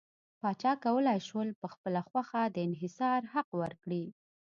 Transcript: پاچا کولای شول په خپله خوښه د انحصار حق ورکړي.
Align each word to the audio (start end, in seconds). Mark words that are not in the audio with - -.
پاچا 0.39 0.73
کولای 0.85 1.19
شول 1.27 1.49
په 1.61 1.67
خپله 1.73 2.01
خوښه 2.09 2.41
د 2.49 2.57
انحصار 2.67 3.21
حق 3.33 3.49
ورکړي. 3.61 4.03